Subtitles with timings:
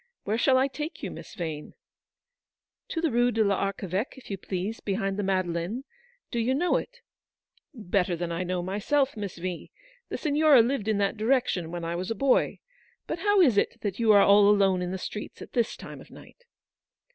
[0.23, 1.75] Where shall I take you, Miss Vane?"
[2.89, 5.83] "To the Rue de PArcheveque, if you please, behind the Madeleine.
[6.31, 7.01] Do you know it?"
[7.75, 9.69] "Better than I know myself, Miss V.
[10.09, 12.61] The Signora lived in that direction when I was a boy.
[13.05, 16.01] But how is it that you are all alone in the streets at this time
[16.01, 16.45] of night